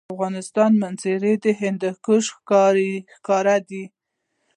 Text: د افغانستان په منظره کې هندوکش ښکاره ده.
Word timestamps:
د 0.01 0.03
افغانستان 0.15 0.69
په 0.75 0.79
منظره 0.81 1.33
کې 1.43 1.51
هندوکش 1.61 2.25
ښکاره 3.17 3.57
ده. 3.69 3.83